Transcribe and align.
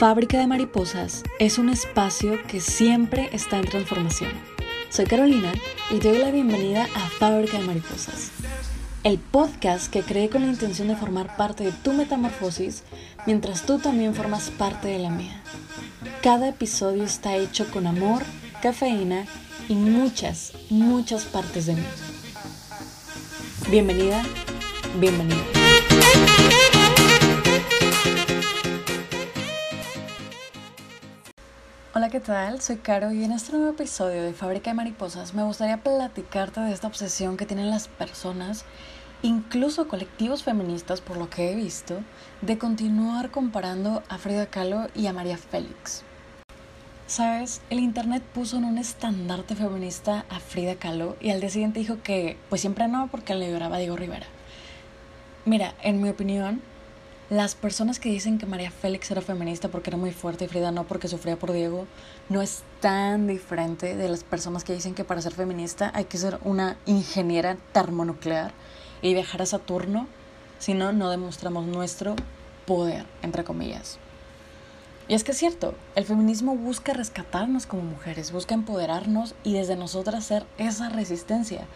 Fábrica 0.00 0.38
de 0.38 0.46
Mariposas 0.46 1.24
es 1.38 1.58
un 1.58 1.68
espacio 1.68 2.38
que 2.46 2.58
siempre 2.58 3.28
está 3.34 3.58
en 3.58 3.66
transformación. 3.66 4.30
Soy 4.88 5.04
Carolina 5.04 5.52
y 5.90 5.98
te 5.98 6.08
doy 6.08 6.16
la 6.16 6.30
bienvenida 6.30 6.88
a 6.94 7.10
Fábrica 7.10 7.58
de 7.58 7.66
Mariposas, 7.66 8.30
el 9.04 9.18
podcast 9.18 9.92
que 9.92 10.00
creé 10.00 10.30
con 10.30 10.40
la 10.40 10.48
intención 10.48 10.88
de 10.88 10.96
formar 10.96 11.36
parte 11.36 11.64
de 11.64 11.72
tu 11.72 11.92
metamorfosis 11.92 12.82
mientras 13.26 13.66
tú 13.66 13.78
también 13.78 14.14
formas 14.14 14.48
parte 14.48 14.88
de 14.88 15.00
la 15.00 15.10
mía. 15.10 15.42
Cada 16.22 16.48
episodio 16.48 17.04
está 17.04 17.36
hecho 17.36 17.70
con 17.70 17.86
amor, 17.86 18.22
cafeína 18.62 19.26
y 19.68 19.74
muchas, 19.74 20.54
muchas 20.70 21.26
partes 21.26 21.66
de 21.66 21.74
mí. 21.74 21.84
Bienvenida, 23.68 24.22
bienvenido. 24.98 25.44
¿Qué 32.10 32.18
tal? 32.18 32.60
Soy 32.60 32.78
Caro 32.78 33.12
y 33.12 33.22
en 33.22 33.30
este 33.30 33.52
nuevo 33.52 33.70
episodio 33.70 34.24
de 34.24 34.32
Fábrica 34.32 34.70
de 34.70 34.74
Mariposas 34.74 35.32
me 35.32 35.44
gustaría 35.44 35.76
platicarte 35.76 36.58
de 36.58 36.72
esta 36.72 36.88
obsesión 36.88 37.36
que 37.36 37.46
tienen 37.46 37.70
las 37.70 37.86
personas, 37.86 38.64
incluso 39.22 39.86
colectivos 39.86 40.42
feministas 40.42 41.00
por 41.00 41.16
lo 41.16 41.30
que 41.30 41.52
he 41.52 41.54
visto, 41.54 42.00
de 42.40 42.58
continuar 42.58 43.30
comparando 43.30 44.02
a 44.08 44.18
Frida 44.18 44.46
Kahlo 44.46 44.88
y 44.96 45.06
a 45.06 45.12
María 45.12 45.38
Félix. 45.38 46.02
Sabes, 47.06 47.60
el 47.70 47.78
internet 47.78 48.24
puso 48.34 48.56
en 48.56 48.64
un 48.64 48.78
estandarte 48.78 49.54
feminista 49.54 50.24
a 50.30 50.40
Frida 50.40 50.74
Kahlo 50.74 51.16
y 51.20 51.30
al 51.30 51.40
día 51.40 51.50
siguiente 51.50 51.78
dijo 51.78 52.02
que 52.02 52.36
pues 52.48 52.60
siempre 52.60 52.88
no 52.88 53.06
porque 53.06 53.36
le 53.36 53.52
lloraba 53.52 53.78
Diego 53.78 53.96
Rivera. 53.96 54.26
Mira, 55.44 55.74
en 55.80 56.02
mi 56.02 56.08
opinión, 56.08 56.60
las 57.30 57.54
personas 57.54 58.00
que 58.00 58.10
dicen 58.10 58.38
que 58.38 58.46
María 58.46 58.72
Félix 58.72 59.08
era 59.12 59.20
feminista 59.20 59.68
porque 59.68 59.90
era 59.90 59.96
muy 59.96 60.10
fuerte 60.10 60.44
y 60.44 60.48
Frida 60.48 60.72
no 60.72 60.84
porque 60.84 61.06
sufría 61.06 61.38
por 61.38 61.52
Diego, 61.52 61.86
no 62.28 62.42
es 62.42 62.64
tan 62.80 63.28
diferente 63.28 63.96
de 63.96 64.08
las 64.08 64.24
personas 64.24 64.64
que 64.64 64.74
dicen 64.74 64.96
que 64.96 65.04
para 65.04 65.22
ser 65.22 65.32
feminista 65.32 65.92
hay 65.94 66.06
que 66.06 66.18
ser 66.18 66.40
una 66.42 66.76
ingeniera 66.86 67.56
termonuclear 67.72 68.52
y 69.00 69.14
viajar 69.14 69.42
a 69.42 69.46
Saturno, 69.46 70.08
si 70.58 70.74
no, 70.74 70.92
no 70.92 71.08
demostramos 71.08 71.66
nuestro 71.66 72.16
poder, 72.66 73.06
entre 73.22 73.44
comillas. 73.44 73.98
Y 75.06 75.14
es 75.14 75.22
que 75.22 75.30
es 75.30 75.38
cierto, 75.38 75.74
el 75.94 76.04
feminismo 76.04 76.56
busca 76.56 76.94
rescatarnos 76.94 77.64
como 77.64 77.82
mujeres, 77.82 78.32
busca 78.32 78.54
empoderarnos 78.54 79.34
y 79.44 79.54
desde 79.54 79.76
nosotras 79.76 80.24
ser 80.24 80.44
esa 80.58 80.88
resistencia. 80.88 81.66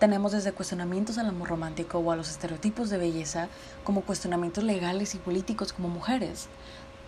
Tenemos 0.00 0.32
desde 0.32 0.52
cuestionamientos 0.52 1.18
al 1.18 1.26
amor 1.26 1.50
romántico 1.50 1.98
o 1.98 2.10
a 2.10 2.16
los 2.16 2.30
estereotipos 2.30 2.88
de 2.88 2.96
belleza 2.96 3.48
como 3.84 4.00
cuestionamientos 4.00 4.64
legales 4.64 5.14
y 5.14 5.18
políticos 5.18 5.74
como 5.74 5.90
mujeres. 5.90 6.48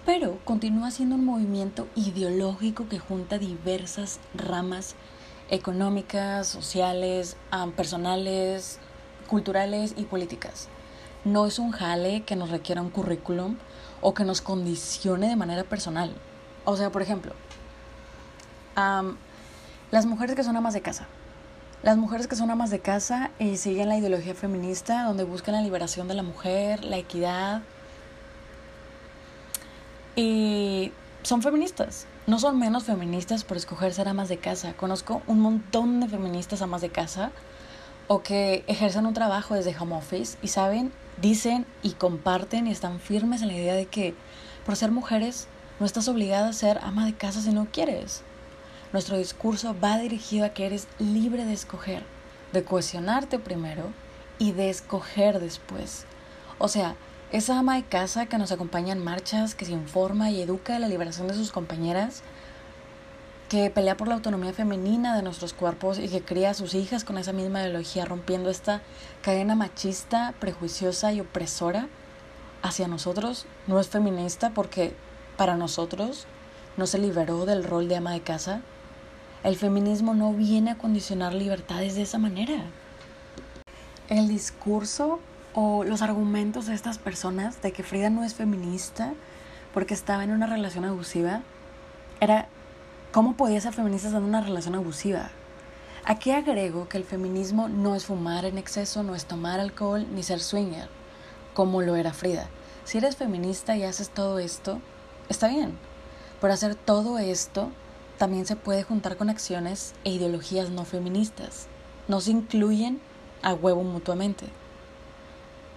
Pero 0.05 0.39
continúa 0.45 0.91
siendo 0.91 1.15
un 1.15 1.25
movimiento 1.25 1.89
ideológico 1.95 2.91
que 2.91 2.99
junta 2.99 3.39
diversas 3.39 4.21
ramas 4.35 4.95
económicas, 5.49 6.47
sociales, 6.49 7.39
personales, 7.75 8.79
culturales 9.27 9.95
y 9.97 10.03
políticas. 10.03 10.69
No 11.25 11.47
es 11.47 11.59
un 11.59 11.71
jale 11.71 12.25
que 12.25 12.37
nos 12.37 12.51
requiera 12.51 12.83
un 12.83 12.91
currículum 12.91 13.57
o 14.03 14.13
que 14.13 14.25
nos 14.25 14.43
condicione 14.43 15.31
de 15.31 15.37
manera 15.37 15.65
personal. 15.65 16.15
O 16.67 16.77
sea, 16.77 16.93
por 16.93 17.01
ejemplo, 17.01 17.33
las 19.91 20.05
mujeres 20.05 20.37
que 20.37 20.45
son 20.45 20.59
amas 20.59 20.75
de 20.75 20.83
casa 20.83 21.07
las 21.83 21.97
mujeres 21.97 22.29
que 22.29 22.37
son 22.37 22.51
amas 22.51 22.71
de 22.71 22.79
casa 22.79 23.31
y 23.39 23.57
siguen 23.57 23.89
la 23.89 23.99
ideología 23.99 24.35
feminista, 24.35 25.05
donde 25.05 25.25
buscan 25.25 25.55
la 25.55 25.63
liberación 25.63 26.07
de 26.07 26.15
la 26.15 26.23
mujer, 26.23 26.85
la 26.85 26.97
equidad. 26.97 27.63
Y 30.15 30.93
son 31.23 31.43
feministas. 31.43 32.07
No 32.27 32.39
son 32.39 32.59
menos 32.59 32.85
feministas 32.85 33.43
por 33.43 33.57
escoger 33.57 33.93
ser 33.93 34.07
amas 34.07 34.29
de 34.29 34.39
casa. 34.39 34.75
Conozco 34.75 35.23
un 35.27 35.41
montón 35.41 36.01
de 36.01 36.09
feministas 36.09 36.63
amas 36.63 36.83
de 36.83 36.91
casa 36.91 37.33
o 38.07 38.23
que 38.23 38.65
ejercen 38.69 39.07
un 39.07 39.15
trabajo 39.15 39.55
desde 39.55 39.77
home 39.77 39.97
office 39.97 40.39
y 40.41 40.49
saben, 40.49 40.93
dicen 41.21 41.67
y 41.83 41.93
comparten 41.93 42.69
y 42.69 42.71
están 42.71 43.01
firmes 43.01 43.43
en 43.43 43.49
la 43.49 43.55
idea 43.55 43.75
de 43.75 43.87
que 43.87 44.15
por 44.65 44.77
ser 44.77 44.93
mujeres 44.93 45.49
no 45.81 45.87
estás 45.87 46.07
obligada 46.07 46.49
a 46.49 46.53
ser 46.53 46.79
ama 46.83 47.07
de 47.07 47.15
casa 47.15 47.41
si 47.41 47.51
no 47.51 47.67
quieres. 47.73 48.23
Nuestro 48.93 49.17
discurso 49.17 49.75
va 49.83 49.97
dirigido 49.97 50.45
a 50.45 50.51
que 50.51 50.67
eres 50.67 50.87
libre 50.99 51.47
de 51.47 51.55
escoger, 51.55 52.03
de 52.53 52.63
cuestionarte 52.63 53.39
primero 53.39 53.85
y 54.39 54.53
de 54.53 54.69
escoger 54.69 55.41
después. 55.41 56.05
O 56.59 56.69
sea, 56.69 56.95
esa 57.31 57.59
ama 57.59 57.77
de 57.77 57.85
casa 57.85 58.27
que 58.27 58.37
nos 58.37 58.53
acompaña 58.53 58.93
en 58.93 59.03
marchas, 59.03 59.55
que 59.55 59.65
se 59.65 59.73
informa 59.73 60.31
y 60.31 60.43
educa 60.43 60.75
de 60.75 60.81
la 60.81 60.89
liberación 60.89 61.27
de 61.27 61.33
sus 61.33 61.53
compañeras, 61.53 62.23
que 63.49 63.71
pelea 63.71 63.97
por 63.97 64.09
la 64.09 64.15
autonomía 64.15 64.53
femenina 64.53 65.17
de 65.17 65.23
nuestros 65.23 65.55
cuerpos 65.55 65.99
y 65.99 66.09
que 66.09 66.21
cría 66.21 66.51
a 66.51 66.55
sus 66.55 66.75
hijas 66.75 67.05
con 67.05 67.17
esa 67.17 67.33
misma 67.33 67.63
ideología, 67.63 68.05
rompiendo 68.05 68.51
esta 68.51 68.83
cadena 69.23 69.55
machista, 69.55 70.35
prejuiciosa 70.39 71.15
y 71.15 71.21
opresora 71.21 71.89
hacia 72.61 72.89
nosotros, 72.89 73.47
no 73.67 73.81
es 73.81 73.89
feminista 73.89 74.51
porque 74.51 74.95
para 75.39 75.57
nosotros 75.57 76.27
no 76.77 76.87
se 76.87 76.99
liberó 76.99 77.47
del 77.47 77.65
rol 77.65 77.89
de 77.89 77.97
ama 77.97 78.13
de 78.13 78.21
casa, 78.21 78.61
el 79.45 79.57
feminismo 79.57 80.15
no 80.15 80.33
viene 80.33 80.71
a 80.71 80.79
condicionar 80.79 81.35
libertades 81.35 81.97
de 81.97 82.03
esa 82.03 82.19
manera. 82.19 82.63
El 84.09 84.29
discurso 84.29 85.19
o 85.55 85.85
los 85.85 86.01
argumentos 86.01 86.67
de 86.67 86.75
estas 86.75 86.99
personas 86.99 87.61
de 87.61 87.73
que 87.73 87.83
Frida 87.83 88.09
no 88.09 88.25
es 88.25 88.35
feminista 88.35 89.15
porque 89.75 89.95
estaba 89.95 90.23
en 90.23 90.31
una 90.31 90.47
relación 90.47 90.85
abusiva 90.85 91.43
era 92.21 92.47
cómo 93.11 93.37
podía 93.37 93.61
ser 93.61 93.73
feminista 93.73 94.09
estando 94.09 94.29
en 94.29 94.35
una 94.35 94.47
relación 94.47 94.77
abusiva. 94.77 95.31
Aquí 96.05 96.31
agrego 96.31 96.89
que 96.89 96.99
el 96.99 97.05
feminismo 97.05 97.69
no 97.69 97.97
es 97.97 98.07
fumar 98.07 98.45
en 98.45 98.59
exceso, 98.59 99.03
no 99.03 99.15
es 99.15 99.25
tomar 99.25 99.61
alcohol 99.61 100.07
ni 100.15 100.23
ser 100.23 100.41
swinger, 100.41 100.89
como 101.55 101.83
lo 101.83 101.97
era 101.97 102.13
Frida. 102.13 102.49
Si 102.85 102.99
eres 102.99 103.17
feminista 103.17 103.77
y 103.77 103.83
haces 103.83 104.11
todo 104.11 104.39
esto, 104.39 104.81
está 105.29 105.49
bien. 105.49 105.77
Pero 106.41 106.53
hacer 106.53 106.75
todo 106.75 107.19
esto 107.19 107.71
también 108.23 108.47
se 108.47 108.55
puede 108.55 108.85
juntar 108.85 109.17
con 109.17 109.31
acciones 109.31 109.95
e 110.05 110.11
ideologías 110.11 110.71
no 110.71 110.85
feministas. 110.85 111.67
No 112.07 112.21
se 112.21 112.31
incluyen 112.31 113.01
a 113.43 113.53
huevo 113.53 113.83
mutuamente. 113.83 114.47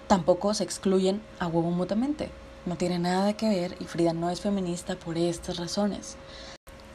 Tampoco 0.05 0.53
se 0.53 0.63
excluyen 0.63 1.23
a 1.39 1.47
huevo 1.47 1.71
mutuamente. 1.71 2.29
No 2.67 2.75
tiene 2.75 2.99
nada 2.99 3.33
que 3.33 3.49
ver 3.49 3.75
y 3.79 3.85
Frida 3.85 4.13
no 4.13 4.29
es 4.29 4.41
feminista 4.41 4.95
por 4.95 5.17
estas 5.17 5.57
razones. 5.57 6.17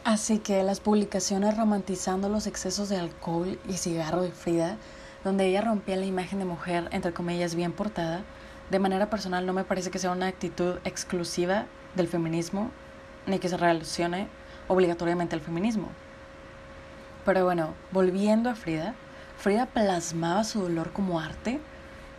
Así 0.05 0.39
que 0.39 0.63
las 0.63 0.79
publicaciones 0.79 1.57
romantizando 1.57 2.29
los 2.29 2.47
excesos 2.47 2.89
de 2.89 2.99
alcohol 2.99 3.59
y 3.69 3.73
cigarro 3.73 4.23
de 4.23 4.31
Frida, 4.31 4.77
donde 5.25 5.49
ella 5.49 5.63
rompía 5.63 5.97
la 5.97 6.07
imagen 6.07 6.39
de 6.39 6.45
mujer, 6.45 6.89
entre 6.93 7.13
comillas, 7.13 7.57
bien 7.57 7.73
portada, 7.73 8.23
de 8.71 8.79
manera 8.79 9.11
personal 9.11 9.47
no 9.47 9.53
me 9.53 9.65
parece 9.65 9.91
que 9.91 9.99
sea 9.99 10.13
una 10.13 10.29
actitud 10.29 10.77
exclusiva 10.85 11.67
del 11.97 12.07
feminismo, 12.07 12.71
ni 13.27 13.41
que 13.41 13.49
se 13.49 13.57
relacione 13.57 14.29
obligatoriamente 14.71 15.35
al 15.35 15.41
feminismo. 15.41 15.89
Pero 17.25 17.45
bueno, 17.45 17.75
volviendo 17.91 18.49
a 18.49 18.55
Frida, 18.55 18.95
Frida 19.37 19.67
plasmaba 19.67 20.45
su 20.45 20.63
dolor 20.63 20.93
como 20.93 21.19
arte 21.19 21.61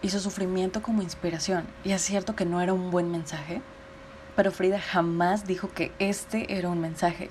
y 0.02 0.10
su 0.10 0.20
sufrimiento 0.20 0.82
como 0.82 1.02
inspiración. 1.02 1.66
Y 1.86 1.94
es 1.94 2.02
cierto 2.02 2.36
que 2.36 2.46
no 2.46 2.60
era 2.60 2.74
un 2.74 2.92
buen 2.92 3.10
mensaje, 3.10 3.62
pero 4.36 4.52
Frida 4.52 4.82
jamás 4.82 5.48
dijo 5.48 5.70
que 5.70 5.94
este 5.98 6.58
era 6.58 6.68
un 6.68 6.82
mensaje. 6.82 7.30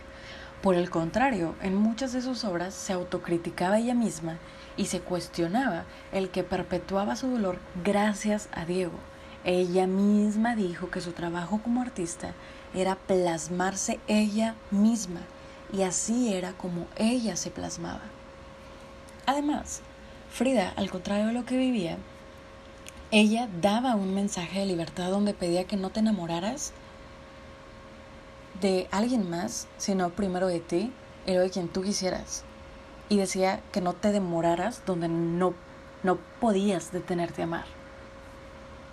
Por 0.62 0.75
el 0.75 0.88
contrario, 0.88 1.54
en 1.60 1.75
muchas 1.75 2.14
de 2.14 2.22
sus 2.22 2.44
obras 2.44 2.72
se 2.72 2.94
autocriticaba 2.94 3.78
ella 3.78 3.94
misma 3.94 4.38
y 4.78 4.86
se 4.86 5.00
cuestionaba 5.00 5.84
el 6.12 6.30
que 6.30 6.44
perpetuaba 6.44 7.14
su 7.14 7.28
dolor 7.28 7.59
gracias 7.84 8.48
a 8.53 8.65
Diego. 8.65 8.98
Ella 9.45 9.86
misma 9.86 10.56
dijo 10.56 10.91
que 10.91 11.03
su 11.03 11.12
trabajo 11.12 11.60
como 11.62 11.83
artista 11.83 12.33
era 12.75 12.97
plasmarse 12.97 13.99
ella 14.07 14.55
misma 14.71 15.21
y 15.72 15.83
así 15.83 16.33
era 16.33 16.53
como 16.53 16.87
ella 16.97 17.37
se 17.37 17.51
plasmaba. 17.51 18.03
Además, 19.27 19.83
Frida, 20.31 20.72
al 20.77 20.91
contrario 20.91 21.27
de 21.27 21.33
lo 21.33 21.45
que 21.45 21.57
vivía, 21.57 21.99
ella 23.11 23.49
daba 23.61 23.97
un 23.97 24.15
mensaje 24.15 24.61
de 24.61 24.67
libertad 24.67 25.11
donde 25.11 25.34
pedía 25.34 25.65
que 25.65 25.77
no 25.77 25.91
te 25.91 26.01
enamoraras 26.01 26.72
de 28.61 28.89
alguien 28.93 29.28
más, 29.28 29.67
sino 29.78 30.11
primero 30.11 30.47
de 30.47 30.61
ti 30.61 30.93
y 31.27 31.31
luego 31.31 31.45
de 31.45 31.51
quien 31.51 31.69
tú 31.69 31.83
quisieras. 31.83 32.45
Y 33.09 33.17
decía 33.17 33.61
que 33.72 33.81
no 33.81 33.95
te 33.95 34.13
demoraras 34.13 34.83
donde 34.87 35.09
no, 35.09 35.55
no 36.05 36.19
podías 36.41 36.93
detenerte 36.93 37.43
a 37.43 37.45
amar. 37.45 37.65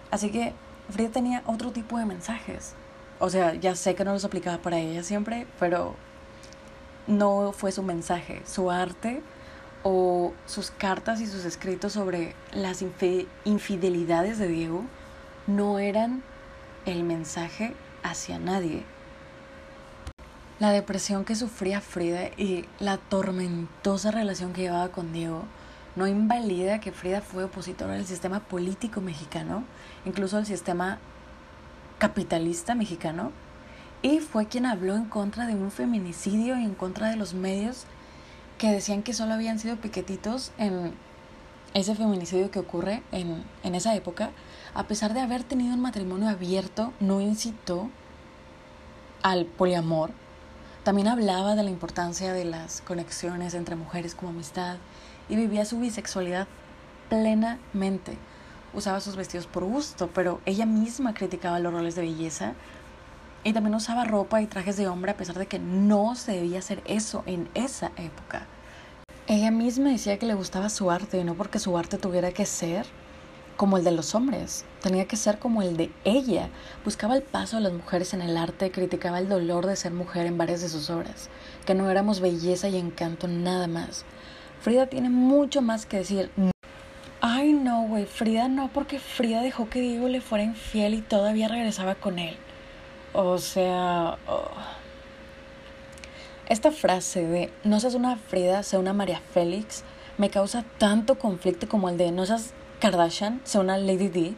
Así 0.09 0.31
que 0.31 0.53
Frida 0.89 1.09
tenía 1.09 1.43
otro 1.45 1.71
tipo 1.71 1.99
de 1.99 2.05
mensajes 2.05 2.73
o 3.19 3.29
sea, 3.29 3.55
ya 3.55 3.75
sé 3.75 3.95
que 3.95 4.05
no 4.05 4.13
los 4.13 4.25
aplicaba 4.25 4.59
para 4.59 4.79
ella 4.79 5.03
siempre, 5.03 5.47
pero 5.59 5.95
no 7.07 7.51
fue 7.53 7.71
su 7.71 7.83
mensaje, 7.83 8.41
su 8.45 8.69
arte 8.69 9.21
o 9.83 10.33
sus 10.45 10.71
cartas 10.71 11.21
y 11.21 11.27
sus 11.27 11.45
escritos 11.45 11.93
sobre 11.93 12.35
las 12.51 12.83
infidelidades 13.45 14.37
de 14.37 14.47
Diego 14.47 14.83
no 15.47 15.79
eran 15.79 16.23
el 16.85 17.03
mensaje 17.03 17.73
hacia 18.03 18.39
nadie, 18.39 18.83
La 20.59 20.71
depresión 20.71 21.23
que 21.23 21.35
sufría 21.35 21.81
Frida 21.81 22.29
y 22.35 22.65
la 22.79 22.97
tormentosa 22.97 24.09
relación 24.09 24.53
que 24.53 24.61
llevaba 24.61 24.89
con 24.89 25.13
Diego 25.13 25.43
no 25.95 26.07
invalida 26.07 26.79
que 26.79 26.91
Frida 26.91 27.21
fue 27.21 27.43
opositora 27.43 27.93
del 27.93 28.07
sistema 28.07 28.39
político 28.39 28.99
mexicano, 29.01 29.63
incluso 30.05 30.37
del 30.37 30.45
sistema 30.45 30.99
capitalista 31.97 32.75
mexicano, 32.75 33.31
y 34.01 34.19
fue 34.19 34.47
quien 34.47 34.65
habló 34.65 34.95
en 34.95 35.05
contra 35.05 35.47
de 35.47 35.55
un 35.55 35.71
feminicidio 35.71 36.57
y 36.59 36.63
en 36.63 36.75
contra 36.75 37.09
de 37.09 37.15
los 37.15 37.33
medios 37.33 37.85
que 38.57 38.71
decían 38.71 39.03
que 39.03 39.13
solo 39.13 39.33
habían 39.33 39.59
sido 39.59 39.77
piquetitos 39.77 40.51
en 40.57 40.93
ese 41.73 41.95
feminicidio 41.95 42.51
que 42.51 42.59
ocurre 42.59 43.03
en, 43.11 43.43
en 43.63 43.75
esa 43.75 43.95
época, 43.95 44.31
a 44.73 44.83
pesar 44.83 45.13
de 45.13 45.21
haber 45.21 45.43
tenido 45.43 45.73
un 45.73 45.81
matrimonio 45.81 46.29
abierto, 46.29 46.93
no 46.99 47.21
incitó 47.21 47.89
al 49.23 49.45
poliamor 49.45 50.11
también 50.87 51.09
hablaba 51.09 51.55
de 51.55 51.63
la 51.63 51.69
importancia 51.69 52.31
de 52.31 52.45
las 52.45 52.79
conexiones 52.79 53.53
entre 53.55 53.75
mujeres 53.75 54.15
como 54.15 54.29
amistad 54.29 54.77
y 55.27 55.35
vivía 55.35 55.65
su 55.65 55.81
bisexualidad 55.81 56.47
plenamente. 57.09 58.17
Usaba 58.77 58.99
sus 58.99 59.15
vestidos 59.15 59.47
por 59.47 59.63
gusto, 59.63 60.07
pero 60.13 60.39
ella 60.45 60.67
misma 60.67 61.15
criticaba 61.15 61.57
los 61.57 61.73
roles 61.73 61.95
de 61.95 62.03
belleza 62.03 62.53
y 63.43 63.51
también 63.51 63.73
usaba 63.73 64.05
ropa 64.05 64.39
y 64.39 64.45
trajes 64.45 64.77
de 64.77 64.87
hombre 64.87 65.13
a 65.13 65.17
pesar 65.17 65.35
de 65.39 65.47
que 65.47 65.57
no 65.57 66.13
se 66.13 66.33
debía 66.33 66.59
hacer 66.59 66.83
eso 66.85 67.23
en 67.25 67.49
esa 67.55 67.91
época. 67.97 68.45
Ella 69.25 69.49
misma 69.49 69.89
decía 69.89 70.19
que 70.19 70.27
le 70.27 70.35
gustaba 70.35 70.69
su 70.69 70.91
arte 70.91 71.23
no 71.23 71.33
porque 71.33 71.57
su 71.57 71.75
arte 71.75 71.97
tuviera 71.97 72.31
que 72.33 72.45
ser 72.45 72.85
como 73.55 73.79
el 73.79 73.83
de 73.83 73.89
los 73.89 74.13
hombres, 74.13 74.63
tenía 74.83 75.07
que 75.07 75.15
ser 75.15 75.39
como 75.39 75.63
el 75.63 75.75
de 75.75 75.91
ella. 76.03 76.49
Buscaba 76.85 77.15
el 77.15 77.23
paso 77.23 77.57
de 77.57 77.63
las 77.63 77.73
mujeres 77.73 78.13
en 78.13 78.21
el 78.21 78.37
arte, 78.37 78.69
criticaba 78.69 79.17
el 79.17 79.27
dolor 79.27 79.65
de 79.65 79.75
ser 79.75 79.91
mujer 79.91 80.27
en 80.27 80.37
varias 80.37 80.61
de 80.61 80.69
sus 80.69 80.91
obras, 80.91 81.31
que 81.65 81.73
no 81.73 81.89
éramos 81.89 82.19
belleza 82.19 82.69
y 82.69 82.77
encanto 82.77 83.27
nada 83.27 83.65
más. 83.65 84.05
Frida 84.61 84.85
tiene 84.85 85.09
mucho 85.09 85.63
más 85.63 85.87
que 85.87 85.97
decir. 85.97 86.29
Ay, 87.47 87.53
no, 87.53 87.83
güey, 87.83 88.05
Frida 88.05 88.49
no, 88.49 88.67
porque 88.73 88.99
Frida 88.99 89.41
dejó 89.41 89.69
que 89.69 89.79
Diego 89.79 90.09
le 90.09 90.19
fuera 90.19 90.43
infiel 90.43 90.95
y 90.95 91.01
todavía 91.01 91.47
regresaba 91.47 91.95
con 91.95 92.19
él. 92.19 92.35
O 93.13 93.37
sea... 93.37 94.17
Oh. 94.27 94.51
Esta 96.49 96.73
frase 96.73 97.25
de 97.25 97.49
no 97.63 97.79
seas 97.79 97.95
una 97.95 98.17
Frida, 98.17 98.63
sea 98.63 98.79
una 98.79 98.91
María 98.91 99.21
Félix, 99.33 99.85
me 100.17 100.29
causa 100.29 100.65
tanto 100.77 101.17
conflicto 101.17 101.69
como 101.69 101.87
el 101.87 101.95
de 101.97 102.11
no 102.11 102.25
seas 102.25 102.51
Kardashian 102.81 103.39
sea 103.45 103.61
una 103.61 103.77
Lady 103.77 104.09
D. 104.09 104.33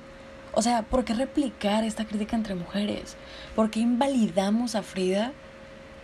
O 0.53 0.61
sea, 0.61 0.83
¿por 0.83 1.03
qué 1.03 1.15
replicar 1.15 1.83
esta 1.85 2.05
crítica 2.05 2.35
entre 2.35 2.53
mujeres? 2.53 3.17
¿Por 3.55 3.71
qué 3.71 3.79
invalidamos 3.79 4.75
a 4.75 4.83
Frida, 4.83 5.33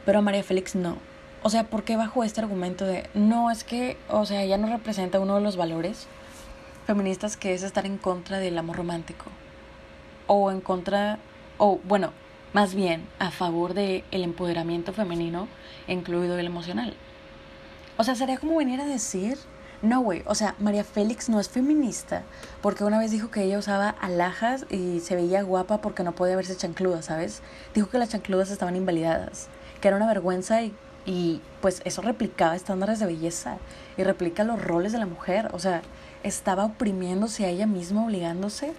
pero 0.07 0.17
a 0.17 0.21
María 0.23 0.41
Félix 0.41 0.73
no? 0.73 0.97
O 1.43 1.51
sea, 1.51 1.65
¿por 1.65 1.83
qué 1.83 1.97
bajo 1.97 2.23
este 2.23 2.41
argumento 2.41 2.83
de 2.83 3.07
no 3.13 3.51
es 3.51 3.63
que, 3.63 3.95
o 4.09 4.25
sea, 4.25 4.41
ella 4.41 4.57
no 4.57 4.65
representa 4.69 5.19
uno 5.19 5.35
de 5.35 5.41
los 5.41 5.55
valores 5.55 6.07
feministas 6.85 7.37
que 7.37 7.53
es 7.53 7.63
estar 7.63 7.85
en 7.85 7.97
contra 7.97 8.39
del 8.39 8.57
amor 8.57 8.77
romántico? 8.77 9.25
O 10.27 10.51
en 10.51 10.61
contra, 10.61 11.19
o 11.57 11.79
bueno, 11.83 12.11
más 12.53 12.73
bien 12.73 13.07
a 13.19 13.31
favor 13.31 13.73
del 13.73 14.03
el 14.11 14.23
empoderamiento 14.23 14.93
femenino, 14.93 15.47
incluido 15.87 16.37
el 16.37 16.45
emocional. 16.45 16.95
O 17.97 18.03
sea, 18.03 18.15
sería 18.15 18.37
como 18.37 18.57
venir 18.57 18.81
a 18.81 18.85
decir 18.85 19.37
no, 19.81 19.99
güey, 20.01 20.23
o 20.25 20.33
sea, 20.35 20.55
María 20.57 20.83
Félix 20.83 21.29
no 21.29 21.39
es 21.39 21.49
feminista 21.49 22.23
porque 22.61 22.83
una 22.83 22.97
vez 22.97 23.11
dijo 23.11 23.29
que 23.29 23.43
ella 23.43 23.59
usaba 23.59 23.89
alhajas 23.89 24.65
y 24.71 24.99
se 25.01 25.15
veía 25.15 25.43
guapa 25.43 25.81
porque 25.81 26.03
no 26.03 26.15
podía 26.15 26.35
verse 26.35 26.55
chancluda, 26.55 27.01
¿sabes? 27.01 27.41
Dijo 27.73 27.89
que 27.89 27.99
las 27.99 28.09
chancludas 28.09 28.49
estaban 28.49 28.75
invalidadas, 28.75 29.47
que 29.81 29.89
era 29.89 29.97
una 29.97 30.07
vergüenza 30.07 30.61
y, 30.63 30.73
y 31.05 31.41
pues 31.61 31.81
eso 31.85 32.01
replicaba 32.01 32.55
estándares 32.55 32.99
de 32.99 33.05
belleza 33.05 33.57
y 33.97 34.03
replica 34.03 34.43
los 34.43 34.61
roles 34.61 34.91
de 34.91 34.97
la 34.97 35.05
mujer, 35.05 35.49
o 35.53 35.59
sea, 35.59 35.81
estaba 36.23 36.65
oprimiéndose 36.65 37.45
a 37.45 37.49
ella 37.49 37.67
misma, 37.67 38.05
obligándose 38.05 38.73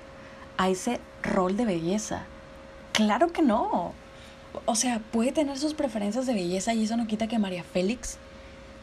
a 0.56 0.69
ese 0.69 1.00
rol 1.23 1.56
de 1.56 1.64
belleza. 1.64 2.25
Claro 2.93 3.32
que 3.32 3.43
no. 3.43 3.93
O 4.64 4.75
sea, 4.75 5.00
puede 5.12 5.32
tener 5.32 5.58
sus 5.58 5.75
preferencias 5.75 6.26
de 6.26 6.34
belleza 6.34 6.75
y 6.75 6.84
eso 6.84 6.96
no 6.96 7.06
quita 7.06 7.28
que 7.28 7.38
María 7.38 7.62
Félix 7.62 8.19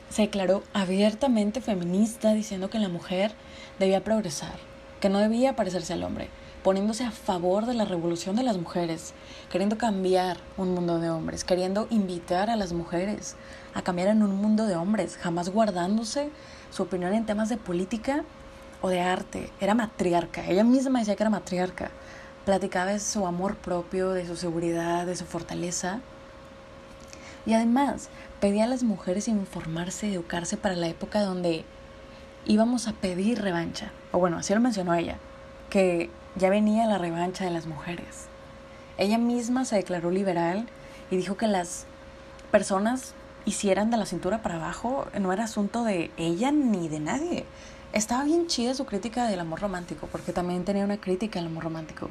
se 0.09 0.21
declaró 0.23 0.63
abiertamente 0.73 1.59
feminista 1.59 2.33
diciendo 2.33 2.69
que 2.69 2.79
la 2.79 2.89
mujer 2.89 3.33
debía 3.79 4.03
progresar, 4.03 4.53
que 5.01 5.09
no 5.09 5.17
debía 5.17 5.55
parecerse 5.55 5.93
al 5.93 6.03
hombre, 6.03 6.29
poniéndose 6.63 7.03
a 7.03 7.11
favor 7.11 7.65
de 7.65 7.73
la 7.73 7.85
revolución 7.85 8.35
de 8.37 8.43
las 8.43 8.57
mujeres, 8.57 9.13
queriendo 9.51 9.77
cambiar 9.77 10.37
un 10.57 10.73
mundo 10.73 10.99
de 10.99 11.09
hombres, 11.09 11.43
queriendo 11.43 11.87
invitar 11.89 12.49
a 12.49 12.55
las 12.55 12.71
mujeres 12.71 13.35
a 13.73 13.81
cambiar 13.81 14.07
en 14.07 14.23
un 14.23 14.35
mundo 14.35 14.65
de 14.65 14.75
hombres, 14.75 15.17
jamás 15.17 15.49
guardándose 15.49 16.29
su 16.71 16.83
opinión 16.83 17.13
en 17.13 17.25
temas 17.25 17.49
de 17.49 17.57
política 17.57 18.23
o 18.81 18.89
de 18.89 19.01
arte. 19.01 19.49
Era 19.59 19.75
matriarca, 19.75 20.45
ella 20.47 20.63
misma 20.63 20.99
decía 20.99 21.15
que 21.15 21.23
era 21.23 21.29
matriarca. 21.29 21.91
Platicaba 22.45 22.91
de 22.91 22.99
su 22.99 23.25
amor 23.25 23.55
propio, 23.55 24.11
de 24.11 24.25
su 24.25 24.35
seguridad, 24.35 25.05
de 25.05 25.15
su 25.15 25.25
fortaleza. 25.25 25.99
Y 27.45 27.53
además, 27.53 28.09
pedía 28.39 28.65
a 28.65 28.67
las 28.67 28.83
mujeres 28.83 29.27
informarse, 29.27 30.13
educarse 30.13 30.57
para 30.57 30.75
la 30.75 30.87
época 30.87 31.21
donde 31.21 31.65
íbamos 32.45 32.87
a 32.87 32.93
pedir 32.93 33.41
revancha. 33.41 33.91
O 34.11 34.19
bueno, 34.19 34.37
así 34.37 34.53
lo 34.53 34.59
mencionó 34.59 34.93
ella, 34.93 35.17
que 35.69 36.09
ya 36.35 36.49
venía 36.49 36.87
la 36.87 36.97
revancha 36.97 37.45
de 37.45 37.51
las 37.51 37.65
mujeres. 37.65 38.27
Ella 38.97 39.17
misma 39.17 39.65
se 39.65 39.75
declaró 39.75 40.11
liberal 40.11 40.67
y 41.09 41.17
dijo 41.17 41.37
que 41.37 41.47
las 41.47 41.85
personas 42.51 43.13
hicieran 43.45 43.91
de 43.91 43.97
la 43.97 44.05
cintura 44.05 44.41
para 44.41 44.55
abajo 44.55 45.07
no 45.19 45.33
era 45.33 45.45
asunto 45.45 45.83
de 45.83 46.11
ella 46.17 46.51
ni 46.51 46.87
de 46.87 46.99
nadie. 46.99 47.45
Estaba 47.91 48.23
bien 48.23 48.47
chida 48.47 48.73
su 48.73 48.85
crítica 48.85 49.27
del 49.27 49.39
amor 49.39 49.61
romántico, 49.61 50.07
porque 50.11 50.33
también 50.33 50.65
tenía 50.65 50.83
una 50.83 50.97
crítica 50.97 51.39
al 51.39 51.47
amor 51.47 51.65
romántico. 51.65 52.09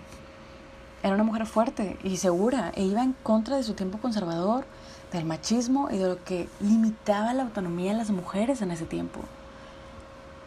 Era 1.02 1.14
una 1.14 1.24
mujer 1.24 1.46
fuerte 1.46 1.98
y 2.04 2.16
segura 2.18 2.72
e 2.76 2.84
iba 2.84 3.02
en 3.02 3.14
contra 3.24 3.56
de 3.56 3.64
su 3.64 3.74
tiempo 3.74 3.98
conservador, 3.98 4.64
del 5.12 5.24
machismo 5.24 5.90
y 5.90 5.98
de 5.98 6.08
lo 6.08 6.24
que 6.24 6.48
limitaba 6.60 7.34
la 7.34 7.42
autonomía 7.42 7.92
de 7.92 7.98
las 7.98 8.10
mujeres 8.10 8.62
en 8.62 8.70
ese 8.70 8.86
tiempo. 8.86 9.20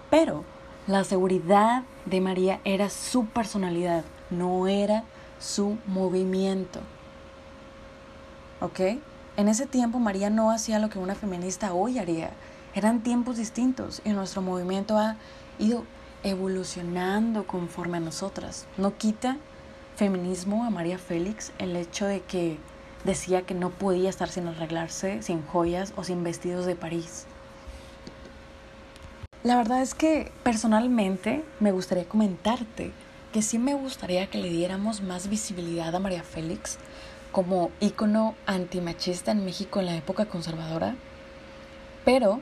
Pero 0.10 0.44
la 0.88 1.04
seguridad 1.04 1.84
de 2.06 2.22
María 2.22 2.60
era 2.64 2.90
su 2.90 3.26
personalidad, 3.26 4.04
no 4.30 4.68
era 4.68 5.04
su 5.40 5.78
movimiento. 5.88 6.80
¿Ok? 8.62 8.80
En 9.38 9.48
ese 9.48 9.66
tiempo 9.66 10.00
María 10.00 10.30
no 10.30 10.52
hacía 10.52 10.80
lo 10.80 10.90
que 10.90 11.00
una 11.00 11.16
feminista 11.16 11.74
hoy 11.74 11.98
haría. 11.98 12.30
Eran 12.76 13.02
tiempos 13.02 13.38
distintos 13.38 14.02
y 14.06 14.10
nuestro 14.10 14.42
movimiento 14.42 14.98
ha 14.98 15.18
ido 15.58 15.84
evolucionando 16.24 17.48
conforme 17.48 17.98
a 17.98 18.02
nosotras. 18.02 18.66
No 18.78 18.96
quita 18.96 19.38
feminismo 19.96 20.66
a 20.66 20.70
María 20.70 21.00
Félix 21.00 21.52
el 21.58 21.76
hecho 21.76 22.06
de 22.06 22.22
que 22.22 22.60
decía 23.04 23.42
que 23.42 23.54
no 23.56 23.72
podía 23.72 24.10
estar 24.10 24.30
sin 24.30 24.48
arreglarse, 24.48 25.22
sin 25.22 25.46
joyas 25.46 25.94
o 25.96 26.04
sin 26.04 26.24
vestidos 26.24 26.66
de 26.66 26.76
París. 26.76 27.26
La 29.46 29.58
verdad 29.58 29.84
es 29.84 29.94
que 29.94 30.32
personalmente 30.42 31.44
me 31.60 31.72
gustaría 31.72 32.06
comentarte 32.06 32.92
que 33.32 33.44
sí 33.44 33.60
me 33.60 33.76
gustaría 33.76 34.26
que 34.26 34.40
le 34.40 34.50
diéramos 34.50 35.02
más 35.02 35.30
visibilidad 35.30 35.94
a 35.94 36.00
María 36.00 36.24
Félix 36.24 36.80
como 37.32 37.70
ícono 37.80 38.34
antimachista 38.48 39.30
en 39.30 39.46
México 39.46 39.80
en 39.80 39.86
la 39.86 39.96
época 39.96 40.26
conservadora, 40.26 40.96
pero 42.04 42.40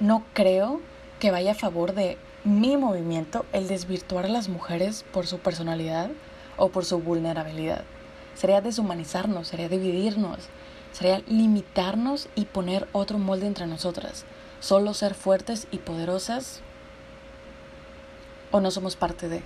no 0.00 0.24
creo 0.32 0.80
que 1.20 1.30
vaya 1.30 1.52
a 1.52 1.54
favor 1.54 1.92
de 1.92 2.16
mi 2.42 2.78
movimiento 2.78 3.44
el 3.52 3.68
desvirtuar 3.68 4.24
a 4.24 4.30
las 4.30 4.48
mujeres 4.48 5.04
por 5.12 5.26
su 5.26 5.40
personalidad 5.40 6.10
o 6.56 6.70
por 6.70 6.86
su 6.86 7.00
vulnerabilidad. 7.00 7.84
Sería 8.34 8.62
deshumanizarnos, 8.62 9.48
sería 9.48 9.68
dividirnos, 9.68 10.38
sería 10.92 11.22
limitarnos 11.26 12.28
y 12.34 12.44
poner 12.44 12.88
otro 12.92 13.18
molde 13.18 13.46
entre 13.46 13.66
nosotras. 13.66 14.24
Solo 14.60 14.94
ser 14.94 15.14
fuertes 15.14 15.66
y 15.70 15.78
poderosas 15.78 16.60
o 18.50 18.60
no 18.60 18.70
somos 18.70 18.96
parte 18.96 19.28
de. 19.28 19.42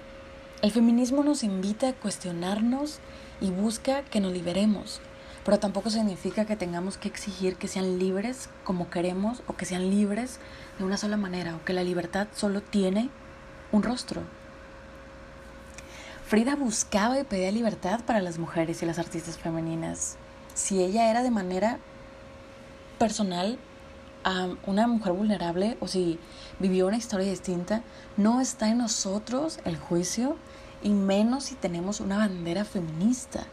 El 0.63 0.73
feminismo 0.73 1.23
nos 1.23 1.45
invita 1.45 1.89
a 1.89 1.93
cuestionarnos 1.93 2.99
y 3.41 3.51
busca 3.51 4.03
que 4.03 4.21
nos 4.21 4.33
liberemos, 4.33 5.01
pero 5.45 5.59
tampoco 5.59 5.91
significa 5.91 6.45
que 6.45 6.57
tengamos 6.57 6.99
que 6.99 7.09
exigir 7.09 7.57
que 7.57 7.69
sean 7.69 7.99
libres 7.99 8.49
como 8.65 8.91
queremos 8.91 9.43
o 9.47 9.57
que 9.57 9.65
sean 9.65 9.91
libres 9.91 10.41
de 10.79 10.85
una 10.85 10.97
sola 10.97 11.17
manera 11.17 11.55
o 11.55 11.65
que 11.65 11.73
la 11.73 11.85
libertad 11.85 12.27
solo 12.35 12.63
tiene 12.63 13.11
un 13.71 13.83
rostro. 13.83 14.23
Frida 16.27 16.57
buscaba 16.57 17.21
y 17.21 17.25
pedía 17.25 17.53
libertad 17.53 18.01
para 18.05 18.21
las 18.21 18.39
mujeres 18.39 18.83
y 18.83 18.87
las 18.87 18.99
artistas 18.99 19.39
femeninas. 19.39 20.17
Si 20.57 20.83
ella 20.83 21.11
era 21.11 21.23
de 21.23 21.31
manera 21.31 21.79
personal 22.99 23.59
una 24.65 24.87
mujer 24.87 25.13
vulnerable 25.13 25.77
o 25.81 25.87
si 25.87 26.19
vivió 26.59 26.87
una 26.87 26.97
historia 26.97 27.29
distinta, 27.29 27.83
no 28.17 28.41
está 28.41 28.71
en 28.71 28.79
nosotros 28.79 29.61
el 29.67 29.77
juicio 29.77 30.39
y 30.83 30.89
menos 30.89 31.45
si 31.45 31.57
tenemos 31.57 32.01
una 32.01 32.17
bandera 32.17 32.65
feminista. 32.65 33.45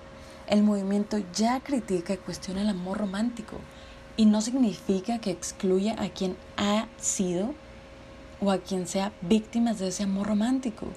El 0.47 0.63
movimiento 0.63 1.17
ya 1.35 1.59
critica 1.59 2.13
y 2.13 2.17
cuestiona 2.17 2.61
el 2.61 2.69
amor 2.69 2.99
romántico 2.99 3.57
y 4.15 4.25
no 4.25 4.39
significa 4.39 5.19
que 5.19 5.31
excluya 5.31 6.01
a 6.01 6.07
quien 6.07 6.37
ha 6.55 6.87
sido 6.97 7.53
o 8.39 8.49
a 8.49 8.59
quien 8.59 8.87
sea 8.87 9.11
víctimas 9.19 9.77
de 9.77 9.89
ese 9.89 10.03
amor 10.03 10.27
romántico. 10.27 10.87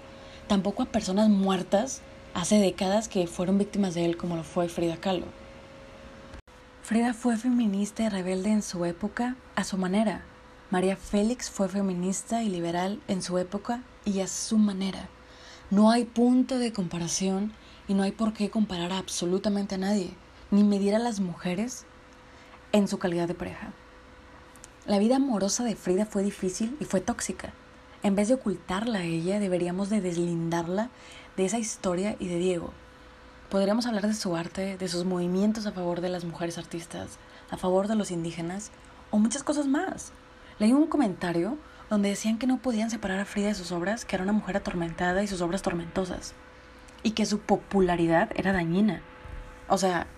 Tampoco 0.46 0.84
a 0.84 0.86
personas 0.86 1.30
muertas 1.30 2.00
hace 2.32 2.60
décadas 2.60 3.08
que 3.08 3.26
fueron 3.26 3.58
víctimas 3.58 3.94
de 3.94 4.04
él 4.04 4.16
como 4.16 4.36
lo 4.36 4.44
fue 4.44 4.68
Frida 4.68 4.98
Kahlo. 4.98 5.26
Frida 6.86 7.14
fue 7.14 7.36
feminista 7.36 8.04
y 8.04 8.08
rebelde 8.08 8.52
en 8.52 8.62
su 8.62 8.84
época 8.84 9.34
a 9.56 9.64
su 9.64 9.76
manera. 9.76 10.22
María 10.70 10.96
Félix 10.96 11.50
fue 11.50 11.68
feminista 11.68 12.44
y 12.44 12.48
liberal 12.48 13.00
en 13.08 13.22
su 13.22 13.38
época 13.38 13.82
y 14.04 14.20
a 14.20 14.28
su 14.28 14.56
manera. 14.56 15.08
No 15.68 15.90
hay 15.90 16.04
punto 16.04 16.60
de 16.60 16.72
comparación 16.72 17.52
y 17.88 17.94
no 17.94 18.04
hay 18.04 18.12
por 18.12 18.34
qué 18.34 18.50
comparar 18.50 18.92
absolutamente 18.92 19.74
a 19.74 19.78
nadie, 19.78 20.14
ni 20.52 20.62
medir 20.62 20.94
a 20.94 21.00
las 21.00 21.18
mujeres 21.18 21.86
en 22.70 22.86
su 22.86 23.00
calidad 23.00 23.26
de 23.26 23.34
pareja. 23.34 23.72
La 24.86 25.00
vida 25.00 25.16
amorosa 25.16 25.64
de 25.64 25.74
Frida 25.74 26.06
fue 26.06 26.22
difícil 26.22 26.76
y 26.78 26.84
fue 26.84 27.00
tóxica. 27.00 27.52
En 28.04 28.14
vez 28.14 28.28
de 28.28 28.34
ocultarla 28.34 29.00
a 29.00 29.04
ella, 29.04 29.40
deberíamos 29.40 29.90
de 29.90 30.00
deslindarla 30.00 30.90
de 31.36 31.46
esa 31.46 31.58
historia 31.58 32.14
y 32.20 32.28
de 32.28 32.38
Diego. 32.38 32.72
Podríamos 33.50 33.86
hablar 33.86 34.08
de 34.08 34.14
su 34.14 34.34
arte, 34.34 34.76
de 34.76 34.88
sus 34.88 35.04
movimientos 35.04 35.66
a 35.66 35.72
favor 35.72 36.00
de 36.00 36.08
las 36.08 36.24
mujeres 36.24 36.58
artistas, 36.58 37.18
a 37.48 37.56
favor 37.56 37.86
de 37.86 37.94
los 37.94 38.10
indígenas 38.10 38.72
o 39.12 39.18
muchas 39.18 39.44
cosas 39.44 39.68
más. 39.68 40.10
Leí 40.58 40.72
un 40.72 40.88
comentario 40.88 41.56
donde 41.88 42.08
decían 42.08 42.38
que 42.38 42.48
no 42.48 42.58
podían 42.58 42.90
separar 42.90 43.20
a 43.20 43.24
Frida 43.24 43.46
de 43.46 43.54
sus 43.54 43.70
obras, 43.70 44.04
que 44.04 44.16
era 44.16 44.24
una 44.24 44.32
mujer 44.32 44.56
atormentada 44.56 45.22
y 45.22 45.28
sus 45.28 45.42
obras 45.42 45.62
tormentosas, 45.62 46.34
y 47.04 47.12
que 47.12 47.24
su 47.24 47.38
popularidad 47.38 48.30
era 48.34 48.52
dañina. 48.52 49.00
O 49.68 49.78
sea, 49.78 50.08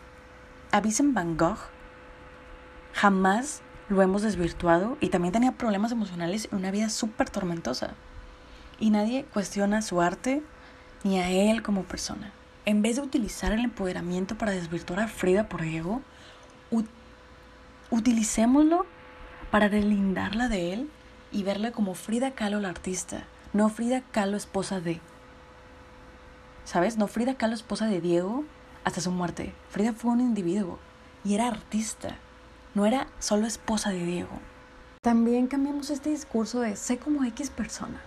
a 0.73 0.81
Vincent 0.81 1.13
Van 1.13 1.37
Gogh 1.37 1.59
jamás 2.95 3.61
lo 3.91 4.01
hemos 4.01 4.23
desvirtuado 4.23 4.97
y 5.03 5.11
también 5.11 5.33
tenía 5.33 5.53
problemas 5.53 5.93
emocionales 5.93 6.49
y 6.51 6.55
una 6.55 6.71
vida 6.71 6.89
súper 6.89 7.29
tormentosa. 7.29 7.91
Y 8.81 8.89
nadie 8.89 9.27
cuestiona 9.35 9.83
su 9.83 10.01
arte 10.01 10.43
ni 11.05 11.21
a 11.21 11.29
él 11.29 11.63
como 11.63 11.83
persona. 11.83 12.33
En 12.69 12.83
vez 12.83 12.97
de 12.97 13.03
utilizar 13.03 13.51
el 13.53 13.65
empoderamiento 13.65 14.37
para 14.37 14.53
desvirtuar 14.53 15.01
a 15.01 15.09
Frida 15.09 15.49
por 15.49 15.63
ego, 15.63 16.03
utilicémoslo 17.89 18.85
para 19.51 19.71
deslindarla 19.71 20.49
de 20.49 20.75
él 20.75 20.91
y 21.33 21.45
verla 21.45 21.73
como 21.73 21.95
Frida 21.95 22.33
Kahlo 22.33 22.61
la 22.61 22.69
artista, 22.69 23.25
no 23.55 23.71
Frida 23.71 24.03
Kahlo 24.11 24.37
esposa 24.37 24.83
de. 24.83 25.01
¿Sabes? 26.67 26.99
No 26.99 27.07
Frida 27.07 27.39
Kahlo 27.39 27.55
esposa 27.55 27.87
de 27.87 28.03
Diego 28.03 28.45
hasta 28.85 29.01
su 29.01 29.13
muerte. 29.13 29.55
Frida 29.71 29.95
fue 29.95 30.11
un 30.11 30.21
individuo 30.21 30.79
y 31.25 31.33
era 31.33 31.49
artista, 31.49 32.17
no 32.75 32.85
era 32.85 33.07
solo 33.19 33.47
esposa 33.47 33.89
de 33.89 34.05
Diego. 34.05 34.41
También 35.01 35.47
cambiamos 35.47 35.89
este 35.89 36.11
discurso 36.11 36.61
de 36.61 36.77
sé 36.77 36.99
como 36.99 37.25
X 37.25 37.49
persona. 37.49 38.03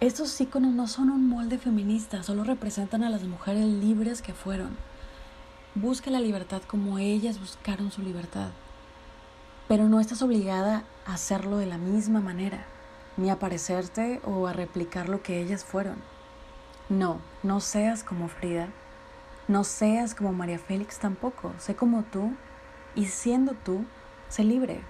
Estos 0.00 0.38
íconos 0.40 0.72
no 0.72 0.88
son 0.88 1.08
un 1.08 1.28
molde 1.28 1.56
feminista, 1.56 2.22
solo 2.22 2.42
representan 2.42 3.04
a 3.04 3.10
las 3.10 3.22
mujeres 3.22 3.64
libres 3.64 4.22
que 4.22 4.34
fueron. 4.34 4.76
Busca 5.76 6.10
la 6.10 6.20
libertad 6.20 6.62
como 6.66 6.98
ellas 6.98 7.38
buscaron 7.38 7.92
su 7.92 8.02
libertad. 8.02 8.50
Pero 9.68 9.88
no 9.88 10.00
estás 10.00 10.20
obligada 10.20 10.84
a 11.06 11.14
hacerlo 11.14 11.58
de 11.58 11.66
la 11.66 11.78
misma 11.78 12.20
manera, 12.20 12.66
ni 13.16 13.30
a 13.30 13.38
parecerte 13.38 14.20
o 14.24 14.46
a 14.46 14.52
replicar 14.52 15.08
lo 15.08 15.22
que 15.22 15.40
ellas 15.40 15.64
fueron. 15.64 15.96
No, 16.88 17.20
no 17.42 17.60
seas 17.60 18.02
como 18.02 18.28
Frida, 18.28 18.68
no 19.48 19.62
seas 19.62 20.14
como 20.14 20.32
María 20.32 20.58
Félix 20.58 20.98
tampoco, 20.98 21.54
sé 21.58 21.76
como 21.76 22.02
tú 22.02 22.32
y 22.94 23.06
siendo 23.06 23.52
tú, 23.52 23.84
sé 24.28 24.42
libre. 24.42 24.80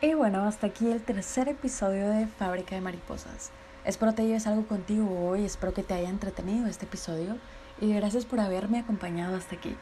Y 0.00 0.14
bueno, 0.14 0.44
hasta 0.44 0.68
aquí 0.68 0.90
el 0.90 1.02
tercer 1.02 1.48
episodio 1.48 2.08
de 2.08 2.26
Fábrica 2.26 2.74
de 2.74 2.80
Mariposas. 2.80 3.52
Espero 3.84 4.14
te 4.14 4.24
lleves 4.24 4.46
algo 4.46 4.64
contigo 4.68 5.28
hoy, 5.28 5.44
espero 5.44 5.74
que 5.74 5.82
te 5.82 5.92
haya 5.94 6.08
entretenido 6.08 6.68
este 6.68 6.84
episodio 6.84 7.36
y 7.80 7.92
gracias 7.92 8.24
por 8.24 8.38
haberme 8.38 8.78
acompañado 8.78 9.34
hasta 9.36 9.56
aquí. 9.56 9.74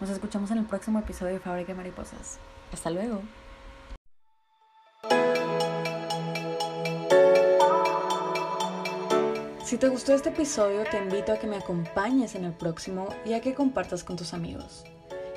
Nos 0.00 0.10
escuchamos 0.10 0.50
en 0.50 0.58
el 0.58 0.64
próximo 0.64 0.98
episodio 0.98 1.34
de 1.34 1.38
Fábrica 1.38 1.68
de 1.68 1.76
Mariposas. 1.76 2.38
Hasta 2.72 2.90
luego. 2.90 3.22
Si 9.64 9.78
te 9.78 9.88
gustó 9.88 10.14
este 10.14 10.30
episodio, 10.30 10.82
te 10.90 10.98
invito 10.98 11.32
a 11.32 11.38
que 11.38 11.46
me 11.46 11.56
acompañes 11.56 12.34
en 12.34 12.44
el 12.44 12.52
próximo 12.54 13.06
y 13.24 13.34
a 13.34 13.40
que 13.40 13.54
compartas 13.54 14.02
con 14.02 14.16
tus 14.16 14.34
amigos. 14.34 14.82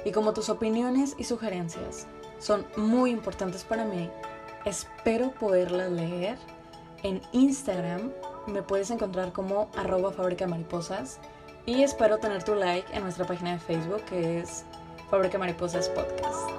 Y 0.05 0.11
como 0.11 0.33
tus 0.33 0.49
opiniones 0.49 1.13
y 1.19 1.23
sugerencias 1.23 2.07
son 2.39 2.65
muy 2.77 3.11
importantes 3.11 3.63
para 3.63 3.85
mí, 3.85 4.09
espero 4.65 5.31
poderlas 5.35 5.91
leer 5.91 6.39
en 7.07 7.21
Instagram. 7.31 8.11
Me 8.47 8.61
puedes 8.61 8.91
encontrar 8.91 9.31
como 9.31 9.69
arroba 9.75 10.11
fábrica 10.11 10.47
mariposas 10.47 11.19
y 11.65 11.83
espero 11.83 12.17
tener 12.17 12.43
tu 12.43 12.55
like 12.55 12.95
en 12.95 13.03
nuestra 13.03 13.25
página 13.25 13.53
de 13.53 13.59
Facebook 13.59 14.03
que 14.05 14.39
es 14.39 14.65
Fábrica 15.09 15.37
Mariposas 15.37 15.89
Podcast. 15.89 16.56